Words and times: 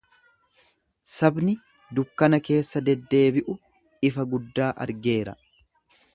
Sabni 1.15 1.53
dukkana 1.99 2.39
keessa 2.47 2.83
deddeebiu 2.89 3.57
ifa 4.11 4.27
guddaa 4.35 4.73
argeera. 4.89 5.39